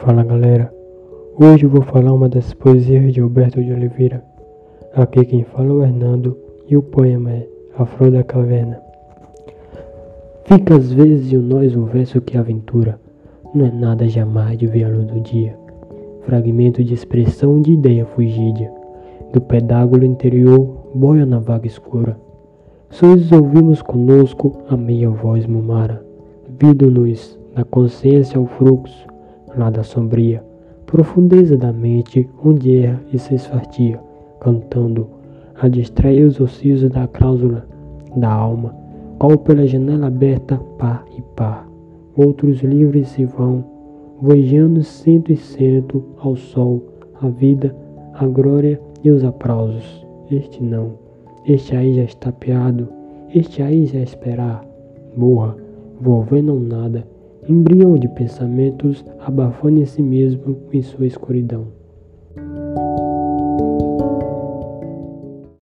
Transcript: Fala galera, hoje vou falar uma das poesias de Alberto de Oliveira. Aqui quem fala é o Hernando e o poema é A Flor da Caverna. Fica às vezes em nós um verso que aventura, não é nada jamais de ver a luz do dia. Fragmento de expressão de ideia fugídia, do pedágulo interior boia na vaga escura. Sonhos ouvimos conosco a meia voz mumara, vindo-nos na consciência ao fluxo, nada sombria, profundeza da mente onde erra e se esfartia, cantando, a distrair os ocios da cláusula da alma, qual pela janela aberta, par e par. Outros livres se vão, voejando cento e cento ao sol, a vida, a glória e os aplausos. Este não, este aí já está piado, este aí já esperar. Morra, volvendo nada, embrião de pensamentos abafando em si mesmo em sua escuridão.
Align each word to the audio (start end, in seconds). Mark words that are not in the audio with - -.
Fala 0.00 0.24
galera, 0.24 0.72
hoje 1.38 1.66
vou 1.66 1.82
falar 1.82 2.14
uma 2.14 2.26
das 2.26 2.54
poesias 2.54 3.12
de 3.12 3.20
Alberto 3.20 3.62
de 3.62 3.70
Oliveira. 3.70 4.24
Aqui 4.94 5.26
quem 5.26 5.44
fala 5.44 5.68
é 5.68 5.72
o 5.72 5.82
Hernando 5.82 6.38
e 6.66 6.74
o 6.74 6.82
poema 6.82 7.30
é 7.30 7.46
A 7.76 7.84
Flor 7.84 8.10
da 8.10 8.24
Caverna. 8.24 8.80
Fica 10.46 10.74
às 10.74 10.90
vezes 10.90 11.30
em 11.30 11.36
nós 11.36 11.76
um 11.76 11.84
verso 11.84 12.18
que 12.22 12.38
aventura, 12.38 12.98
não 13.54 13.66
é 13.66 13.70
nada 13.70 14.08
jamais 14.08 14.56
de 14.56 14.66
ver 14.66 14.84
a 14.84 14.88
luz 14.88 15.04
do 15.04 15.20
dia. 15.20 15.54
Fragmento 16.22 16.82
de 16.82 16.94
expressão 16.94 17.60
de 17.60 17.72
ideia 17.72 18.06
fugídia, 18.06 18.72
do 19.34 19.40
pedágulo 19.42 20.02
interior 20.02 20.78
boia 20.94 21.26
na 21.26 21.40
vaga 21.40 21.66
escura. 21.66 22.16
Sonhos 22.88 23.30
ouvimos 23.30 23.82
conosco 23.82 24.62
a 24.66 24.78
meia 24.78 25.10
voz 25.10 25.46
mumara, 25.46 26.02
vindo-nos 26.58 27.38
na 27.54 27.64
consciência 27.64 28.38
ao 28.38 28.46
fluxo, 28.46 29.10
nada 29.56 29.82
sombria, 29.82 30.44
profundeza 30.86 31.56
da 31.56 31.72
mente 31.72 32.28
onde 32.44 32.78
erra 32.78 33.00
e 33.12 33.18
se 33.18 33.34
esfartia, 33.34 34.00
cantando, 34.40 35.08
a 35.60 35.68
distrair 35.68 36.24
os 36.24 36.40
ocios 36.40 36.82
da 36.88 37.06
cláusula 37.06 37.66
da 38.16 38.30
alma, 38.32 38.74
qual 39.18 39.36
pela 39.38 39.66
janela 39.66 40.06
aberta, 40.06 40.58
par 40.78 41.04
e 41.16 41.22
par. 41.36 41.68
Outros 42.16 42.62
livres 42.62 43.08
se 43.08 43.24
vão, 43.24 43.64
voejando 44.20 44.82
cento 44.82 45.30
e 45.30 45.36
cento 45.36 46.02
ao 46.18 46.34
sol, 46.36 46.82
a 47.20 47.28
vida, 47.28 47.74
a 48.14 48.26
glória 48.26 48.80
e 49.04 49.10
os 49.10 49.22
aplausos. 49.24 50.06
Este 50.30 50.62
não, 50.62 50.92
este 51.46 51.76
aí 51.76 51.94
já 51.94 52.04
está 52.04 52.32
piado, 52.32 52.88
este 53.34 53.62
aí 53.62 53.86
já 53.86 54.00
esperar. 54.00 54.64
Morra, 55.16 55.56
volvendo 56.00 56.58
nada, 56.58 57.06
embrião 57.50 57.98
de 57.98 58.08
pensamentos 58.08 59.04
abafando 59.18 59.80
em 59.80 59.84
si 59.84 60.02
mesmo 60.02 60.56
em 60.72 60.82
sua 60.82 61.06
escuridão. 61.06 61.79